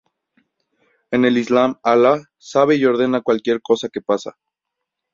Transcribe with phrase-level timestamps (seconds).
[1.11, 4.35] En el Islam, Alá sabe y ordena cualquier cosa que pasa.